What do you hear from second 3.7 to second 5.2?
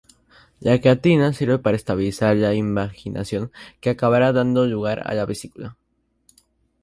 que acabará dando lugar a